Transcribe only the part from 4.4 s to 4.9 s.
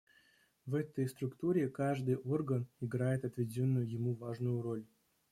роль.